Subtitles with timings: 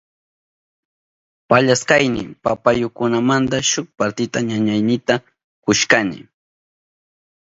[1.49, 5.13] Pallashkayni papayukunamanta shuk partita ñañaynita
[5.63, 6.19] kushkani.